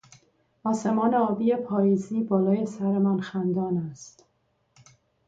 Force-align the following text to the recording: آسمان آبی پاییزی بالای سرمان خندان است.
آسمان 0.63 1.13
آبی 1.15 1.55
پاییزی 1.55 2.23
بالای 2.23 2.65
سرمان 2.65 3.21
خندان 3.21 3.77
است. 3.91 4.25